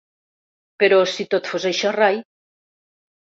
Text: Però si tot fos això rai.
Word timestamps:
Però 0.83 0.97
si 1.15 1.25
tot 1.33 1.49
fos 1.51 1.67
això 1.73 1.93
rai. 1.97 2.19